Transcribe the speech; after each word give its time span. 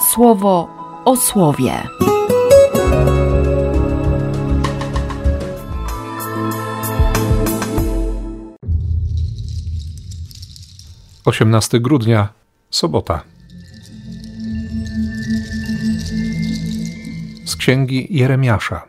słowo 0.00 0.68
o 1.04 1.16
słowie. 1.16 1.82
18 11.24 11.80
grudnia, 11.80 12.28
sobota. 12.70 13.22
Z 17.44 17.56
księgi 17.56 18.06
Jeremiasza. 18.10 18.82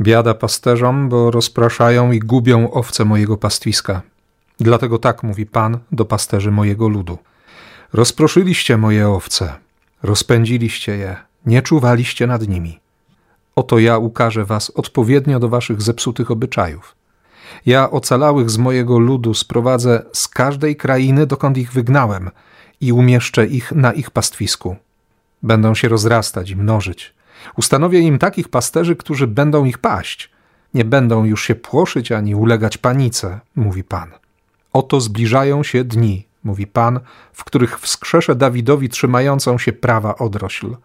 Biada 0.00 0.34
pasterzom, 0.34 1.08
bo 1.08 1.30
rozpraszają 1.30 2.12
i 2.12 2.18
gubią 2.18 2.70
owce 2.70 3.04
mojego 3.04 3.36
pastwiska. 3.36 4.02
Dlatego 4.60 4.98
tak 4.98 5.22
mówi 5.22 5.46
Pan 5.46 5.78
do 5.92 6.04
pasterzy 6.04 6.50
mojego 6.50 6.88
ludu. 6.88 7.18
Rozproszyliście 7.92 8.76
moje 8.76 9.08
owce, 9.08 9.54
rozpędziliście 10.02 10.96
je, 10.96 11.16
nie 11.46 11.62
czuwaliście 11.62 12.26
nad 12.26 12.48
nimi. 12.48 12.80
Oto 13.56 13.78
ja 13.78 13.98
ukażę 13.98 14.44
was 14.44 14.70
odpowiednio 14.70 15.40
do 15.40 15.48
waszych 15.48 15.82
zepsutych 15.82 16.30
obyczajów. 16.30 16.94
Ja 17.66 17.90
ocalałych 17.90 18.50
z 18.50 18.58
mojego 18.58 18.98
ludu 18.98 19.34
sprowadzę 19.34 20.02
z 20.12 20.28
każdej 20.28 20.76
krainy, 20.76 21.26
dokąd 21.26 21.58
ich 21.58 21.72
wygnałem, 21.72 22.30
i 22.80 22.92
umieszczę 22.92 23.46
ich 23.46 23.72
na 23.72 23.92
ich 23.92 24.10
pastwisku. 24.10 24.76
Będą 25.42 25.74
się 25.74 25.88
rozrastać 25.88 26.50
i 26.50 26.56
mnożyć. 26.56 27.14
Ustanowię 27.56 28.00
im 28.00 28.18
takich 28.18 28.48
pasterzy, 28.48 28.96
którzy 28.96 29.26
będą 29.26 29.64
ich 29.64 29.78
paść. 29.78 30.30
Nie 30.74 30.84
będą 30.84 31.24
już 31.24 31.44
się 31.44 31.54
płoszyć 31.54 32.12
ani 32.12 32.34
ulegać 32.34 32.78
panice, 32.78 33.40
mówi 33.56 33.84
Pan. 33.84 34.10
Oto 34.72 35.00
zbliżają 35.00 35.62
się 35.62 35.84
dni, 35.84 36.26
mówi 36.44 36.66
Pan, 36.66 37.00
w 37.32 37.44
których 37.44 37.80
wskrzeszę 37.80 38.34
Dawidowi 38.34 38.88
trzymającą 38.88 39.58
się 39.58 39.72
prawa 39.72 40.18
odrośl. 40.18 40.76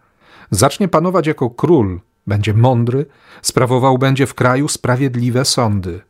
Zacznie 0.50 0.88
panować 0.88 1.26
jako 1.26 1.50
król, 1.50 2.00
będzie 2.26 2.54
mądry, 2.54 3.06
sprawował 3.42 3.98
będzie 3.98 4.26
w 4.26 4.34
kraju 4.34 4.68
sprawiedliwe 4.68 5.44
sądy. 5.44 6.00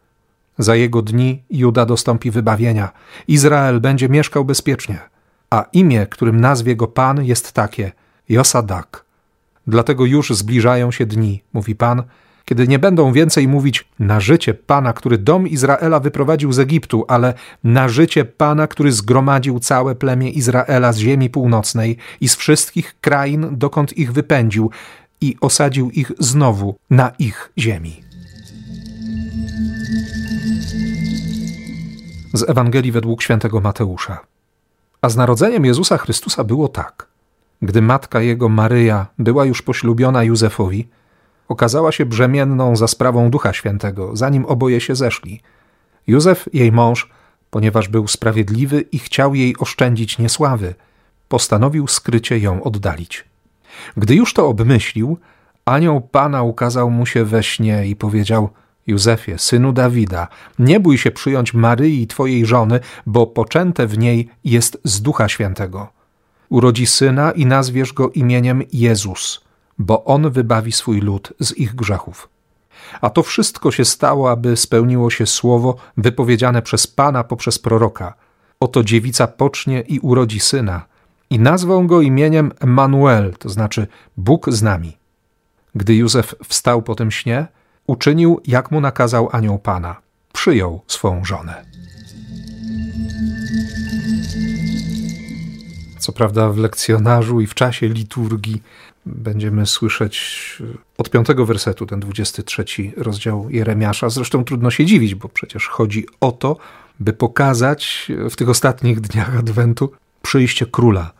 Za 0.58 0.76
jego 0.76 1.02
dni 1.02 1.42
Juda 1.50 1.86
dostąpi 1.86 2.30
wybawienia, 2.30 2.90
Izrael 3.28 3.80
będzie 3.80 4.08
mieszkał 4.08 4.44
bezpiecznie, 4.44 5.00
a 5.50 5.64
imię, 5.72 6.06
którym 6.06 6.40
nazwie 6.40 6.76
go 6.76 6.86
Pan, 6.86 7.24
jest 7.24 7.52
takie 7.52 7.92
Josadak. 8.28 9.04
Dlatego 9.66 10.04
już 10.04 10.30
zbliżają 10.30 10.90
się 10.90 11.06
dni, 11.06 11.42
mówi 11.52 11.74
Pan, 11.74 12.02
kiedy 12.46 12.68
nie 12.68 12.78
będą 12.78 13.12
więcej 13.12 13.48
mówić 13.48 13.88
na 13.98 14.20
życie 14.20 14.54
Pana, 14.54 14.92
który 14.92 15.18
dom 15.18 15.48
Izraela 15.48 16.00
wyprowadził 16.00 16.52
z 16.52 16.58
Egiptu, 16.58 17.04
ale 17.08 17.34
na 17.64 17.88
życie 17.88 18.24
Pana, 18.24 18.66
który 18.66 18.92
zgromadził 18.92 19.60
całe 19.60 19.94
plemię 19.94 20.30
Izraela 20.30 20.92
z 20.92 20.98
ziemi 20.98 21.30
północnej 21.30 21.96
i 22.20 22.28
z 22.28 22.36
wszystkich 22.36 23.00
krain, 23.00 23.48
dokąd 23.52 23.98
ich 23.98 24.12
wypędził, 24.12 24.70
i 25.20 25.36
osadził 25.40 25.90
ich 25.90 26.12
znowu 26.18 26.76
na 26.90 27.12
ich 27.18 27.52
ziemi. 27.58 28.02
Z 32.34 32.50
Ewangelii 32.50 32.92
według 32.92 33.22
świętego 33.22 33.60
Mateusza. 33.60 34.18
A 35.02 35.08
z 35.08 35.16
narodzeniem 35.16 35.64
Jezusa 35.64 35.98
Chrystusa 35.98 36.44
było 36.44 36.68
tak. 36.68 37.06
Gdy 37.62 37.82
matka 37.82 38.20
jego 38.20 38.48
Maryja 38.48 39.06
była 39.18 39.44
już 39.44 39.62
poślubiona 39.62 40.24
Józefowi, 40.24 40.88
okazała 41.48 41.92
się 41.92 42.06
brzemienną 42.06 42.76
za 42.76 42.88
sprawą 42.88 43.30
Ducha 43.30 43.52
Świętego, 43.52 44.16
zanim 44.16 44.44
oboje 44.44 44.80
się 44.80 44.94
zeszli. 44.94 45.40
Józef, 46.06 46.48
jej 46.52 46.72
mąż, 46.72 47.10
ponieważ 47.50 47.88
był 47.88 48.08
sprawiedliwy 48.08 48.80
i 48.80 48.98
chciał 48.98 49.34
jej 49.34 49.56
oszczędzić 49.58 50.18
niesławy, 50.18 50.74
postanowił 51.28 51.88
skrycie 51.88 52.38
ją 52.38 52.62
oddalić. 52.62 53.24
Gdy 53.96 54.14
już 54.14 54.34
to 54.34 54.48
obmyślił, 54.48 55.18
anioł 55.64 56.00
Pana 56.00 56.42
ukazał 56.42 56.90
mu 56.90 57.06
się 57.06 57.24
we 57.24 57.42
śnie 57.42 57.86
i 57.86 57.96
powiedział: 57.96 58.50
Józefie, 58.86 59.38
synu 59.38 59.72
Dawida, 59.72 60.28
nie 60.58 60.80
bój 60.80 60.98
się 60.98 61.10
przyjąć 61.10 61.54
Maryi, 61.54 62.06
twojej 62.06 62.46
żony, 62.46 62.80
bo 63.06 63.26
poczęte 63.26 63.86
w 63.86 63.98
niej 63.98 64.28
jest 64.44 64.78
z 64.84 65.02
Ducha 65.02 65.28
Świętego. 65.28 65.88
Urodzi 66.48 66.86
syna 66.86 67.30
i 67.30 67.46
nazwiesz 67.46 67.92
go 67.92 68.10
imieniem 68.10 68.62
Jezus, 68.72 69.45
bo 69.78 70.04
on 70.04 70.30
wybawi 70.30 70.72
swój 70.72 71.00
lud 71.00 71.32
z 71.40 71.52
ich 71.52 71.74
grzechów. 71.74 72.28
A 73.00 73.10
to 73.10 73.22
wszystko 73.22 73.70
się 73.70 73.84
stało, 73.84 74.30
aby 74.30 74.56
spełniło 74.56 75.10
się 75.10 75.26
słowo 75.26 75.76
wypowiedziane 75.96 76.62
przez 76.62 76.86
Pana 76.86 77.24
poprzez 77.24 77.58
proroka. 77.58 78.14
Oto 78.60 78.84
dziewica 78.84 79.26
pocznie 79.26 79.80
i 79.80 80.00
urodzi 80.00 80.40
syna, 80.40 80.84
i 81.30 81.38
nazwą 81.38 81.86
go 81.86 82.00
imieniem 82.00 82.52
Emanuel, 82.60 83.34
to 83.38 83.48
znaczy 83.48 83.86
Bóg 84.16 84.50
z 84.50 84.62
nami. 84.62 84.96
Gdy 85.74 85.94
Józef 85.94 86.34
wstał 86.44 86.82
po 86.82 86.94
tym 86.94 87.10
śnie, 87.10 87.46
uczynił, 87.86 88.40
jak 88.46 88.70
mu 88.70 88.80
nakazał 88.80 89.28
anioł 89.32 89.58
Pana. 89.58 89.96
Przyjął 90.32 90.80
swą 90.86 91.24
żonę. 91.24 91.64
Co 95.98 96.12
prawda 96.12 96.50
w 96.50 96.58
lekcjonarzu 96.58 97.40
i 97.40 97.46
w 97.46 97.54
czasie 97.54 97.88
liturgii 97.88 98.62
będziemy 99.06 99.66
słyszeć 99.66 100.56
od 100.98 101.10
piątego 101.10 101.46
wersetu 101.46 101.86
ten 101.86 102.00
23 102.00 102.64
rozdział 102.96 103.50
Jeremiasza. 103.50 104.10
Zresztą 104.10 104.44
trudno 104.44 104.70
się 104.70 104.84
dziwić, 104.84 105.14
bo 105.14 105.28
przecież 105.28 105.68
chodzi 105.68 106.06
o 106.20 106.32
to, 106.32 106.56
by 107.00 107.12
pokazać 107.12 108.12
w 108.30 108.36
tych 108.36 108.48
ostatnich 108.48 109.00
dniach 109.00 109.36
Adwentu 109.36 109.92
przyjście 110.22 110.66
króla. 110.66 111.12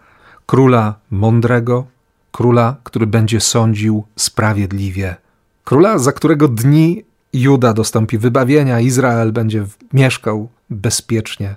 Króla 0.47 0.95
mądrego, 1.11 1.87
króla, 2.33 2.77
który 2.85 3.07
będzie 3.07 3.41
sądził 3.41 4.05
sprawiedliwie. 4.17 5.17
Króla, 5.65 5.99
za 5.99 6.13
którego 6.13 6.49
dni 6.49 7.05
Juda 7.33 7.73
dostąpi 7.73 8.19
wybawienia, 8.19 8.81
Izrael 8.81 9.33
będzie 9.33 9.67
mieszkał 9.93 10.49
bezpiecznie. 10.71 11.57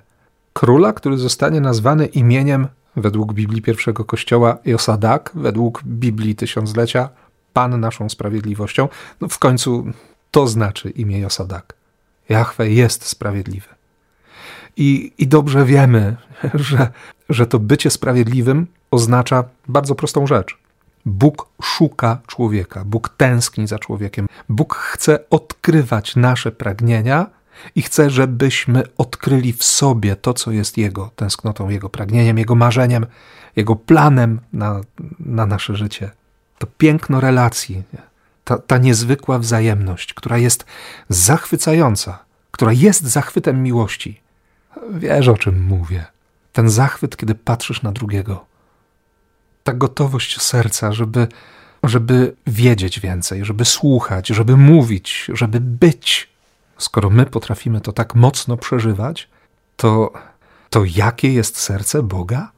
Króla, 0.52 0.92
który 0.92 1.16
zostanie 1.18 1.60
nazwany 1.60 2.06
imieniem 2.06 2.68
według 2.96 3.32
Biblii 3.32 3.62
pierwszego 3.62 4.04
kościoła 4.04 4.58
Josadak, 4.64 5.30
według 5.34 5.82
Biblii 5.84 6.34
Tysiąclecia 6.34 7.08
Pan 7.52 7.80
naszą 7.80 8.08
sprawiedliwością. 8.08 8.88
No 9.20 9.28
w 9.28 9.38
końcu 9.38 9.84
to 10.30 10.46
znaczy 10.46 10.90
imię 10.90 11.18
Josadak. 11.18 11.74
Jahwe 12.28 12.70
jest 12.70 13.06
sprawiedliwy. 13.06 13.68
I, 14.76 15.12
I 15.18 15.26
dobrze 15.26 15.64
wiemy, 15.64 16.16
że, 16.54 16.88
że 17.28 17.46
to 17.46 17.58
bycie 17.58 17.90
sprawiedliwym 17.90 18.66
oznacza 18.90 19.44
bardzo 19.68 19.94
prostą 19.94 20.26
rzecz. 20.26 20.58
Bóg 21.06 21.48
szuka 21.62 22.18
człowieka, 22.26 22.84
Bóg 22.84 23.08
tęskni 23.08 23.66
za 23.66 23.78
człowiekiem, 23.78 24.26
Bóg 24.48 24.74
chce 24.74 25.18
odkrywać 25.30 26.16
nasze 26.16 26.52
pragnienia 26.52 27.26
i 27.74 27.82
chce, 27.82 28.10
żebyśmy 28.10 28.82
odkryli 28.98 29.52
w 29.52 29.64
sobie 29.64 30.16
to, 30.16 30.34
co 30.34 30.50
jest 30.50 30.78
Jego 30.78 31.10
tęsknotą, 31.16 31.68
Jego 31.68 31.88
pragnieniem, 31.88 32.38
Jego 32.38 32.54
marzeniem, 32.54 33.06
Jego 33.56 33.76
planem 33.76 34.40
na, 34.52 34.80
na 35.20 35.46
nasze 35.46 35.76
życie. 35.76 36.10
To 36.58 36.66
piękno 36.78 37.20
relacji, 37.20 37.82
ta, 38.44 38.58
ta 38.58 38.78
niezwykła 38.78 39.38
wzajemność, 39.38 40.14
która 40.14 40.38
jest 40.38 40.64
zachwycająca, 41.08 42.24
która 42.50 42.72
jest 42.72 43.02
zachwytem 43.02 43.62
miłości. 43.62 44.20
Wiesz, 44.90 45.28
o 45.28 45.36
czym 45.36 45.62
mówię. 45.62 46.04
Ten 46.52 46.70
zachwyt, 46.70 47.16
kiedy 47.16 47.34
patrzysz 47.34 47.82
na 47.82 47.92
drugiego. 47.92 48.44
Ta 49.64 49.72
gotowość 49.72 50.40
serca, 50.42 50.92
żeby, 50.92 51.28
żeby 51.82 52.36
wiedzieć 52.46 53.00
więcej, 53.00 53.44
żeby 53.44 53.64
słuchać, 53.64 54.28
żeby 54.28 54.56
mówić, 54.56 55.30
żeby 55.34 55.60
być 55.60 56.29
skoro 56.82 57.10
my 57.10 57.26
potrafimy 57.26 57.80
to 57.80 57.92
tak 57.92 58.14
mocno 58.14 58.56
przeżywać, 58.56 59.28
to, 59.76 60.12
to 60.70 60.82
jakie 60.96 61.32
jest 61.32 61.58
serce 61.58 62.02
Boga? 62.02 62.52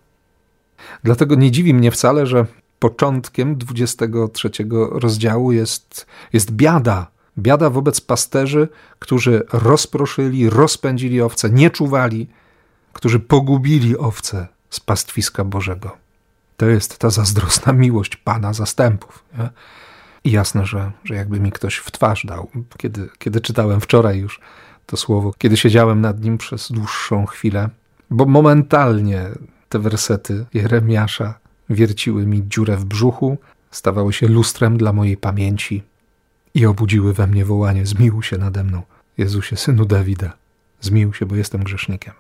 Dlatego 1.05 1.35
nie 1.35 1.51
dziwi 1.51 1.75
mnie 1.75 1.91
wcale, 1.91 2.27
że 2.27 2.47
początkiem 2.79 3.57
23 3.57 4.51
rozdziału 4.91 5.53
jest, 5.53 6.07
jest 6.33 6.51
biada. 6.51 7.07
Biada 7.39 7.71
wobec 7.71 8.01
pasterzy, 8.01 8.69
którzy 8.99 9.47
rozproszyli, 9.53 10.51
rozpędzili 10.51 11.21
owce, 11.21 11.51
nie 11.51 11.71
czuwali, 11.71 12.29
którzy 12.93 13.21
pogubili 13.21 13.99
owce 13.99 14.49
z 14.71 14.81
pastwiska 14.81 15.45
Bożego. 15.45 15.97
To 16.57 16.67
jest 16.67 16.99
ta 16.99 17.11
zazdrosna 17.11 17.73
miłość 17.73 18.17
Pana 18.17 18.53
zastępów. 18.53 19.25
Nie? 19.39 19.51
I 20.25 20.31
jasne, 20.31 20.67
że, 20.67 20.93
że 21.05 21.15
jakby 21.15 21.41
mi 21.41 21.53
ktoś 21.53 21.77
w 21.77 21.91
twarz 21.91 22.27
dał, 22.27 22.51
kiedy, 22.77 23.09
kiedy 23.19 23.41
czytałem 23.41 23.81
wczoraj 23.81 24.19
już 24.19 24.41
to 24.87 24.97
słowo, 24.97 25.33
kiedy 25.39 25.57
siedziałem 25.57 26.01
nad 26.01 26.25
nim 26.25 26.39
przez 26.39 26.73
dłuższą 26.73 27.27
chwilę, 27.27 27.69
bo 28.11 28.27
momentalnie 28.27 29.27
te 29.69 29.79
wersety 29.79 30.47
Jeremiasza 30.55 31.35
wierciły 31.71 32.27
mi 32.27 32.49
dziurę 32.49 32.77
w 32.77 32.85
brzuchu, 32.85 33.39
stawały 33.71 34.13
się 34.13 34.29
lustrem 34.29 34.79
dla 34.79 34.93
mojej 34.93 35.17
pamięci 35.17 35.83
i 36.55 36.67
obudziły 36.67 37.15
we 37.15 37.27
mnie 37.27 37.45
wołanie: 37.45 37.87
Zmiłuj 37.87 38.23
się 38.23 38.39
nade 38.39 38.65
mną, 38.65 38.83
Jezusie, 39.19 39.57
synu 39.57 39.85
Dawida, 39.85 40.33
zmiłuj 40.81 41.15
się, 41.15 41.27
bo 41.27 41.37
jestem 41.37 41.63
grzesznikiem. 41.63 42.15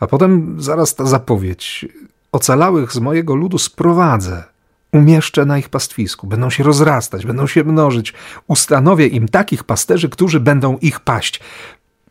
A 0.00 0.06
potem 0.06 0.62
zaraz 0.62 0.94
ta 0.94 1.06
zapowiedź: 1.06 1.86
Ocalałych 2.32 2.92
z 2.92 2.98
mojego 2.98 3.34
ludu 3.34 3.58
sprowadzę 3.58 4.51
umieszczę 4.92 5.44
na 5.44 5.58
ich 5.58 5.68
pastwisku, 5.68 6.26
będą 6.26 6.50
się 6.50 6.64
rozrastać, 6.64 7.26
będą 7.26 7.46
się 7.46 7.64
mnożyć. 7.64 8.14
Ustanowię 8.46 9.06
im 9.06 9.28
takich 9.28 9.64
pasterzy, 9.64 10.08
którzy 10.08 10.40
będą 10.40 10.78
ich 10.78 11.00
paść. 11.00 11.40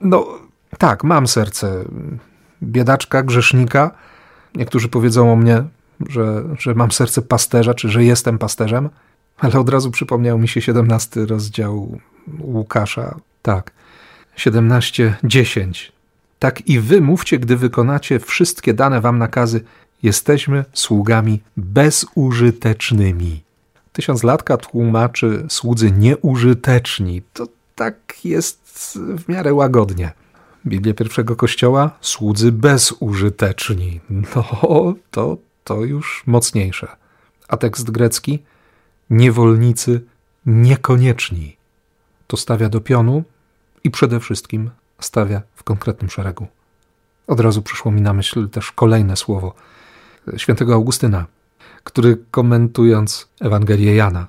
No 0.01 0.27
tak, 0.77 1.03
mam 1.03 1.27
serce 1.27 1.85
biedaczka, 2.63 3.23
grzesznika. 3.23 3.91
Niektórzy 4.55 4.89
powiedzą 4.89 5.33
o 5.33 5.35
mnie, 5.35 5.63
że, 6.09 6.43
że 6.59 6.75
mam 6.75 6.91
serce 6.91 7.21
pasterza, 7.21 7.73
czy 7.73 7.89
że 7.89 8.03
jestem 8.03 8.37
pasterzem, 8.37 8.89
ale 9.37 9.59
od 9.59 9.69
razu 9.69 9.91
przypomniał 9.91 10.39
mi 10.39 10.47
się 10.47 10.61
17 10.61 11.25
rozdział 11.25 11.99
Łukasza. 12.39 13.15
Tak, 13.41 13.71
17:10. 14.37 15.91
Tak 16.39 16.67
i 16.67 16.79
wy 16.79 17.01
mówcie, 17.01 17.39
gdy 17.39 17.57
wykonacie 17.57 18.19
wszystkie 18.19 18.73
dane 18.73 19.01
wam 19.01 19.17
nakazy, 19.17 19.63
jesteśmy 20.03 20.65
sługami 20.73 21.41
bezużytecznymi. 21.57 23.43
Tysiąclatka 23.93 24.57
tłumaczy 24.57 25.45
słudzy 25.49 25.91
nieużyteczni. 25.91 27.21
To 27.33 27.47
tak 27.75 28.25
jest 28.25 28.99
w 29.17 29.29
miarę 29.29 29.53
łagodnie. 29.53 30.11
Biblię 30.65 30.93
pierwszego 30.93 31.35
kościoła 31.35 31.91
słudzy 32.01 32.51
bezużyteczni. 32.51 33.99
No, 34.09 34.93
to, 35.11 35.37
to 35.63 35.83
już 35.83 36.23
mocniejsze. 36.27 36.87
A 37.47 37.57
tekst 37.57 37.91
grecki 37.91 38.39
niewolnicy 39.09 40.01
niekonieczni. 40.45 41.57
To 42.27 42.37
stawia 42.37 42.69
do 42.69 42.81
pionu 42.81 43.23
i 43.83 43.91
przede 43.91 44.19
wszystkim 44.19 44.69
stawia 44.99 45.41
w 45.55 45.63
konkretnym 45.63 46.09
szeregu. 46.09 46.47
Od 47.27 47.39
razu 47.39 47.61
przyszło 47.61 47.91
mi 47.91 48.01
na 48.01 48.13
myśl 48.13 48.49
też 48.49 48.71
kolejne 48.71 49.17
słowo 49.17 49.53
świętego 50.37 50.73
Augustyna, 50.73 51.25
który 51.83 52.17
komentując 52.31 53.27
Ewangelię 53.41 53.95
Jana, 53.95 54.27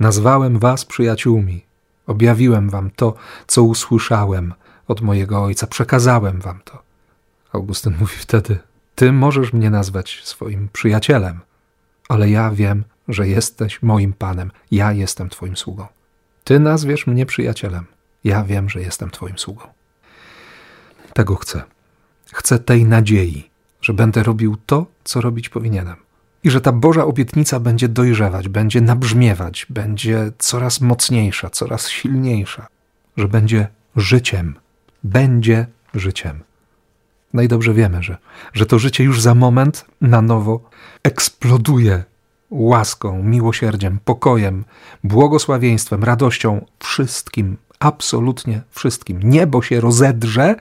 nazwałem 0.00 0.58
was 0.58 0.84
przyjaciółmi, 0.84 1.64
objawiłem 2.06 2.70
wam 2.70 2.90
to, 2.90 3.14
co 3.46 3.62
usłyszałem 3.62 4.54
od 4.88 5.00
mojego 5.00 5.42
ojca, 5.42 5.66
przekazałem 5.66 6.40
wam 6.40 6.60
to. 6.64 6.82
Augustyn 7.52 7.96
mówi 8.00 8.16
wtedy: 8.16 8.58
Ty 8.94 9.12
możesz 9.12 9.52
mnie 9.52 9.70
nazwać 9.70 10.20
swoim 10.24 10.68
przyjacielem, 10.72 11.40
ale 12.08 12.30
ja 12.30 12.50
wiem, 12.50 12.84
że 13.08 13.28
jesteś 13.28 13.82
moim 13.82 14.12
panem, 14.12 14.50
ja 14.70 14.92
jestem 14.92 15.28
twoim 15.28 15.56
sługą. 15.56 15.86
Ty 16.44 16.60
nazwiesz 16.60 17.06
mnie 17.06 17.26
przyjacielem, 17.26 17.84
ja 18.24 18.44
wiem, 18.44 18.68
że 18.70 18.80
jestem 18.80 19.10
twoim 19.10 19.38
sługą. 19.38 19.64
Tego 21.12 21.36
chcę. 21.36 21.62
Chcę 22.32 22.58
tej 22.58 22.84
nadziei, 22.84 23.47
że 23.88 23.94
będę 23.94 24.22
robił 24.22 24.56
to, 24.66 24.86
co 25.04 25.20
robić 25.20 25.48
powinienem. 25.48 25.96
I 26.44 26.50
że 26.50 26.60
ta 26.60 26.72
Boża 26.72 27.04
obietnica 27.04 27.60
będzie 27.60 27.88
dojrzewać, 27.88 28.48
będzie 28.48 28.80
nabrzmiewać, 28.80 29.66
będzie 29.70 30.32
coraz 30.38 30.80
mocniejsza, 30.80 31.50
coraz 31.50 31.88
silniejsza, 31.88 32.66
że 33.16 33.28
będzie 33.28 33.68
życiem, 33.96 34.54
będzie 35.04 35.66
życiem. 35.94 36.40
No 37.34 37.42
i 37.42 37.48
dobrze 37.48 37.74
wiemy, 37.74 38.02
że, 38.02 38.16
że 38.52 38.66
to 38.66 38.78
życie 38.78 39.04
już 39.04 39.20
za 39.20 39.34
moment 39.34 39.84
na 40.00 40.22
nowo 40.22 40.70
eksploduje 41.02 42.04
łaską, 42.50 43.22
miłosierdziem, 43.22 43.98
pokojem, 44.04 44.64
błogosławieństwem, 45.04 46.04
radością, 46.04 46.64
wszystkim, 46.78 47.56
absolutnie 47.78 48.62
wszystkim. 48.70 49.20
Niebo 49.22 49.62
się 49.62 49.80
rozedrze 49.80 50.54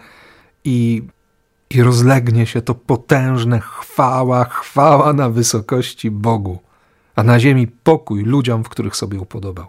i 0.64 1.04
i 1.70 1.84
rozlegnie 1.84 2.46
się 2.46 2.62
to 2.62 2.76
potężne 2.76 3.60
chwała, 3.60 4.46
chwała 4.46 5.14
na 5.14 5.30
wysokości 5.30 6.12
Bogu, 6.12 6.60
a 7.16 7.24
na 7.24 7.40
ziemi 7.40 7.68
pokój 7.68 8.24
ludziom, 8.24 8.64
w 8.64 8.70
których 8.70 8.96
sobie 8.96 9.20
upodobał. 9.20 9.68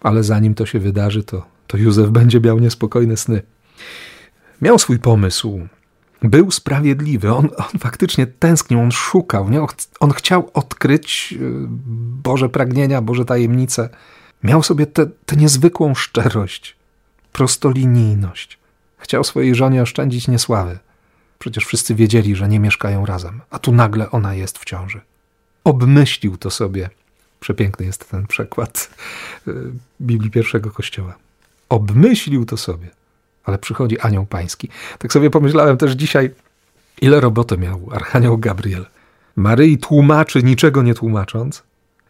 Ale 0.00 0.22
zanim 0.22 0.54
to 0.54 0.66
się 0.66 0.78
wydarzy, 0.78 1.24
to, 1.24 1.46
to 1.66 1.76
Józef 1.76 2.10
będzie 2.10 2.40
miał 2.40 2.58
niespokojne 2.58 3.16
sny. 3.16 3.42
Miał 4.62 4.78
swój 4.78 4.98
pomysł. 4.98 5.68
Był 6.22 6.50
sprawiedliwy. 6.50 7.34
On, 7.34 7.48
on 7.56 7.78
faktycznie 7.78 8.26
tęsknił, 8.26 8.80
on 8.80 8.92
szukał. 8.92 9.50
Nie? 9.50 9.60
On 10.00 10.10
chciał 10.10 10.50
odkryć 10.54 11.34
y, 11.40 11.50
Boże 12.22 12.48
pragnienia, 12.48 13.02
Boże 13.02 13.24
tajemnice. 13.24 13.88
Miał 14.42 14.62
sobie 14.62 14.86
tę 14.86 15.36
niezwykłą 15.36 15.94
szczerość, 15.94 16.76
prostolinijność. 17.32 18.58
Chciał 18.98 19.24
swojej 19.24 19.54
żonie 19.54 19.82
oszczędzić 19.82 20.28
niesławy. 20.28 20.78
Przecież 21.44 21.64
wszyscy 21.66 21.94
wiedzieli, 21.94 22.36
że 22.36 22.48
nie 22.48 22.60
mieszkają 22.60 23.06
razem, 23.06 23.40
a 23.50 23.58
tu 23.58 23.72
nagle 23.72 24.10
ona 24.10 24.34
jest 24.34 24.58
w 24.58 24.64
ciąży. 24.64 25.00
Obmyślił 25.64 26.36
to 26.36 26.50
sobie. 26.50 26.90
Przepiękny 27.40 27.86
jest 27.86 28.10
ten 28.10 28.26
przekład 28.26 28.90
y, 29.48 29.52
Biblii 30.00 30.30
pierwszego 30.30 30.70
Kościoła. 30.70 31.14
Obmyślił 31.68 32.44
to 32.44 32.56
sobie, 32.56 32.88
ale 33.44 33.58
przychodzi 33.58 34.00
anioł 34.00 34.26
pański. 34.26 34.68
Tak 34.98 35.12
sobie 35.12 35.30
pomyślałem 35.30 35.76
też 35.76 35.92
dzisiaj, 35.92 36.30
ile 37.00 37.20
roboty 37.20 37.58
miał 37.58 37.88
archanioł 37.92 38.38
Gabriel. 38.38 38.86
Maryi 39.36 39.78
tłumaczy, 39.78 40.42
niczego 40.42 40.82
nie 40.82 40.94
tłumacząc. 40.94 41.62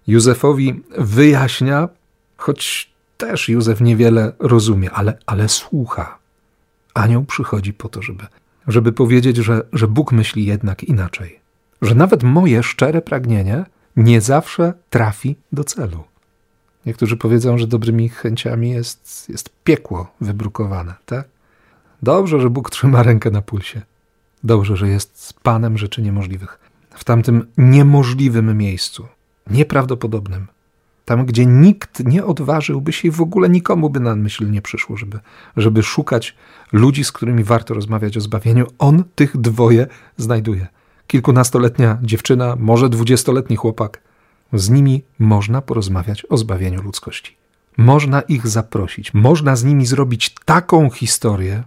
Józefowi 0.07 0.83
wyjaśnia, 0.99 1.89
choć 2.37 2.91
też 3.17 3.49
Józef 3.49 3.81
niewiele 3.81 4.33
rozumie, 4.39 4.91
ale, 4.91 5.19
ale 5.27 5.49
słucha. 5.49 6.19
Anioł 6.95 7.25
przychodzi 7.25 7.73
po 7.73 7.89
to, 7.89 8.03
żeby 8.03 8.27
żeby 8.69 8.93
powiedzieć, 8.93 9.37
że, 9.37 9.63
że 9.73 9.89
Bóg 9.89 10.13
myśli 10.13 10.47
jednak 10.47 10.85
inaczej. 10.85 11.41
Że 11.83 11.95
nawet 11.95 12.23
moje 12.23 12.63
szczere 12.63 13.03
pragnienie 13.03 13.65
nie 13.97 14.21
zawsze 14.21 14.73
trafi 14.91 15.37
do 15.53 15.65
celu. 15.65 16.05
Niektórzy 16.87 17.17
powiedzą, 17.17 17.59
że 17.59 17.67
dobrymi 17.67 18.09
chęciami 18.09 18.71
jest, 18.71 19.29
jest 19.29 19.51
piekło 19.65 20.13
wybrukowane, 20.21 20.95
tak? 21.07 21.29
Dobrze, 22.03 22.41
że 22.41 22.51
Bóg 22.51 22.71
trzyma 22.71 23.03
rękę 23.03 23.31
na 23.31 23.43
pulsie. 23.43 23.83
Dobrze, 24.45 24.77
że 24.77 24.89
jest 24.89 25.35
Panem 25.43 25.79
rzeczy 25.79 26.03
niemożliwych. 26.03 26.59
W 26.91 27.05
tamtym 27.05 27.47
niemożliwym 27.59 28.59
miejscu, 28.59 29.07
nieprawdopodobnym, 29.51 30.47
tam, 31.05 31.27
gdzie 31.27 31.47
nikt 31.47 32.05
nie 32.05 32.25
odważyłby 32.25 32.93
się 32.93 33.09
i 33.09 33.11
w 33.11 33.21
ogóle 33.21 33.49
nikomu 33.49 33.91
by 33.91 34.01
na 34.01 34.17
myśl 34.17 34.51
nie 34.51 34.63
przyszło, 34.63 34.97
żeby, 34.97 35.19
żeby 35.57 35.83
szukać 35.83 36.37
ludzi, 36.73 37.05
z 37.05 37.13
którymi 37.13 37.45
warto 37.45 37.75
rozmawiać 37.75 38.17
o 38.17 38.21
zbawieniu. 38.21 38.67
On 38.79 39.05
tych 39.15 39.37
dwoje 39.37 39.87
znajduje. 40.17 40.67
Kilkunastoletnia 41.07 41.99
dziewczyna, 42.03 42.57
może 42.59 42.89
dwudziestoletni 42.89 43.57
chłopak. 43.57 44.01
Z 44.53 44.71
nimi 44.71 45.03
można 45.19 45.63
porozmawiać 45.63 46.27
o 46.31 46.37
zbawieniu 46.37 46.83
ludzkości. 46.83 47.37
Można 47.77 48.21
ich 48.21 48.49
zaprosić, 48.49 49.15
można 49.15 49.57
z 49.57 49.65
nimi 49.65 49.87
zrobić 49.87 50.35
taką 50.45 50.91
historię, 50.91 51.63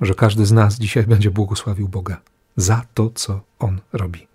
że 0.00 0.14
każdy 0.14 0.46
z 0.46 0.52
nas 0.52 0.78
dzisiaj 0.78 1.04
będzie 1.04 1.30
błogosławił 1.30 1.88
Boga 1.88 2.20
za 2.56 2.82
to, 2.94 3.10
co 3.14 3.40
on 3.58 3.80
robi. 3.92 4.26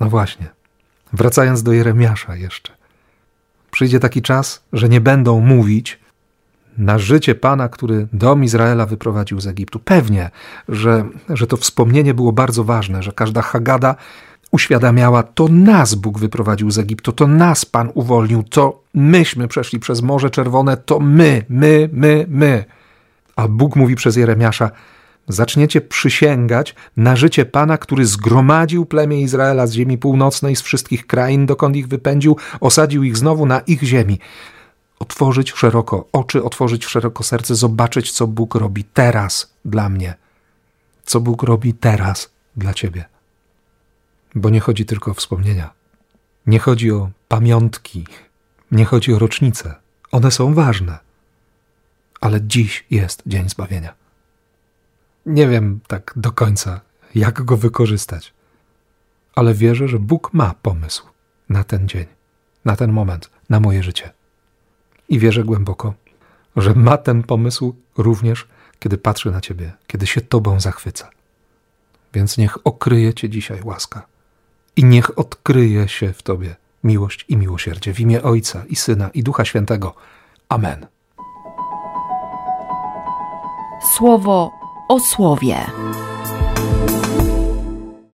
No 0.00 0.08
właśnie, 0.08 0.50
wracając 1.12 1.62
do 1.62 1.72
Jeremiasza 1.72 2.36
jeszcze. 2.36 2.81
Przyjdzie 3.72 4.00
taki 4.00 4.22
czas, 4.22 4.64
że 4.72 4.88
nie 4.88 5.00
będą 5.00 5.40
mówić 5.40 5.98
na 6.78 6.98
życie 6.98 7.34
Pana, 7.34 7.68
który 7.68 8.08
dom 8.12 8.44
Izraela 8.44 8.86
wyprowadził 8.86 9.40
z 9.40 9.46
Egiptu. 9.46 9.78
Pewnie, 9.78 10.30
że, 10.68 11.04
że 11.28 11.46
to 11.46 11.56
wspomnienie 11.56 12.14
było 12.14 12.32
bardzo 12.32 12.64
ważne, 12.64 13.02
że 13.02 13.12
każda 13.12 13.42
Hagada 13.42 13.94
uświadamiała, 14.50 15.22
to 15.22 15.48
nas 15.48 15.94
Bóg 15.94 16.18
wyprowadził 16.18 16.70
z 16.70 16.78
Egiptu, 16.78 17.12
to 17.12 17.26
nas 17.26 17.64
Pan 17.64 17.90
uwolnił, 17.94 18.42
to 18.42 18.82
myśmy 18.94 19.48
przeszli 19.48 19.80
przez 19.80 20.02
Morze 20.02 20.30
Czerwone, 20.30 20.76
to 20.76 21.00
my, 21.00 21.44
my, 21.48 21.88
my, 21.92 22.26
my. 22.28 22.64
A 23.36 23.48
Bóg 23.48 23.76
mówi 23.76 23.94
przez 23.94 24.16
Jeremiasza, 24.16 24.70
zaczniecie 25.28 25.80
przysięgać 25.80 26.74
na 26.96 27.16
życie 27.16 27.44
Pana, 27.44 27.78
który 27.78 28.06
zgromadził 28.06 28.86
plemię 28.86 29.20
Izraela 29.20 29.66
z 29.66 29.72
ziemi 29.72 29.98
północnej, 29.98 30.56
z 30.56 30.62
wszystkich 30.62 31.06
krain, 31.06 31.46
dokąd 31.46 31.76
ich 31.76 31.88
wypędził, 31.88 32.36
osadził 32.60 33.02
ich 33.02 33.16
znowu 33.16 33.46
na 33.46 33.60
ich 33.60 33.82
ziemi. 33.82 34.18
Otworzyć 34.98 35.52
szeroko 35.52 36.08
oczy, 36.12 36.42
otworzyć 36.42 36.86
szeroko 36.86 37.24
serce, 37.24 37.54
zobaczyć, 37.54 38.12
co 38.12 38.26
Bóg 38.26 38.54
robi 38.54 38.84
teraz 38.84 39.52
dla 39.64 39.88
mnie, 39.88 40.14
co 41.04 41.20
Bóg 41.20 41.42
robi 41.42 41.74
teraz 41.74 42.30
dla 42.56 42.74
ciebie. 42.74 43.04
Bo 44.34 44.50
nie 44.50 44.60
chodzi 44.60 44.84
tylko 44.84 45.10
o 45.10 45.14
wspomnienia, 45.14 45.70
nie 46.46 46.58
chodzi 46.58 46.92
o 46.92 47.10
pamiątki, 47.28 48.06
nie 48.70 48.84
chodzi 48.84 49.14
o 49.14 49.18
rocznice. 49.18 49.74
One 50.12 50.30
są 50.30 50.54
ważne, 50.54 50.98
ale 52.20 52.40
dziś 52.40 52.84
jest 52.90 53.22
dzień 53.26 53.48
zbawienia. 53.48 54.01
Nie 55.26 55.48
wiem 55.48 55.80
tak 55.86 56.12
do 56.16 56.32
końca, 56.32 56.80
jak 57.14 57.42
go 57.42 57.56
wykorzystać, 57.56 58.34
ale 59.34 59.54
wierzę, 59.54 59.88
że 59.88 59.98
Bóg 59.98 60.32
ma 60.32 60.54
pomysł 60.62 61.06
na 61.48 61.64
ten 61.64 61.88
dzień, 61.88 62.06
na 62.64 62.76
ten 62.76 62.92
moment, 62.92 63.30
na 63.48 63.60
moje 63.60 63.82
życie. 63.82 64.10
I 65.08 65.18
wierzę 65.18 65.44
głęboko, 65.44 65.94
że 66.56 66.74
ma 66.74 66.96
ten 66.96 67.22
pomysł 67.22 67.74
również, 67.98 68.48
kiedy 68.78 68.98
patrzy 68.98 69.30
na 69.30 69.40
Ciebie, 69.40 69.72
kiedy 69.86 70.06
się 70.06 70.20
Tobą 70.20 70.60
zachwyca. 70.60 71.10
Więc 72.14 72.38
niech 72.38 72.66
okryje 72.66 73.14
Cię 73.14 73.28
dzisiaj 73.28 73.60
łaska 73.64 74.06
i 74.76 74.84
niech 74.84 75.18
odkryje 75.18 75.88
się 75.88 76.12
w 76.12 76.22
Tobie 76.22 76.56
miłość 76.84 77.24
i 77.28 77.36
miłosierdzie 77.36 77.94
w 77.94 78.00
imię 78.00 78.22
Ojca 78.22 78.64
i 78.68 78.76
Syna 78.76 79.10
i 79.14 79.22
Ducha 79.22 79.44
Świętego. 79.44 79.94
Amen. 80.48 80.86
Słowo 83.96 84.61
o 84.88 85.00
słowie. 85.00 85.56